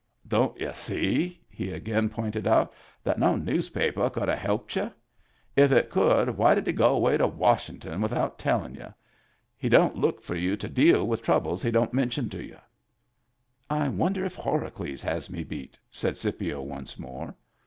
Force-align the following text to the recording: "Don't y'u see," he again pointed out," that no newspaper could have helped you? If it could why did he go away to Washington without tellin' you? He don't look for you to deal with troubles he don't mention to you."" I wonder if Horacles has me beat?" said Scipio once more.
"Don't 0.27 0.59
y'u 0.59 0.71
see," 0.73 1.39
he 1.47 1.69
again 1.69 2.09
pointed 2.09 2.47
out," 2.47 2.73
that 3.03 3.19
no 3.19 3.35
newspaper 3.35 4.09
could 4.09 4.29
have 4.29 4.39
helped 4.39 4.75
you? 4.75 4.91
If 5.55 5.71
it 5.71 5.91
could 5.91 6.35
why 6.37 6.55
did 6.55 6.65
he 6.65 6.73
go 6.73 6.95
away 6.95 7.17
to 7.17 7.27
Washington 7.27 8.01
without 8.01 8.39
tellin' 8.39 8.73
you? 8.73 8.91
He 9.55 9.69
don't 9.69 9.95
look 9.95 10.19
for 10.23 10.33
you 10.35 10.57
to 10.57 10.67
deal 10.67 11.05
with 11.07 11.21
troubles 11.21 11.61
he 11.61 11.69
don't 11.69 11.93
mention 11.93 12.29
to 12.31 12.43
you."" 12.43 12.57
I 13.83 13.89
wonder 13.89 14.25
if 14.25 14.35
Horacles 14.35 15.03
has 15.03 15.29
me 15.29 15.43
beat?" 15.43 15.77
said 15.91 16.17
Scipio 16.17 16.63
once 16.63 16.97
more. 16.97 17.35